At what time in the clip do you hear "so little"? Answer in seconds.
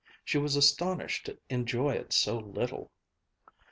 2.11-2.89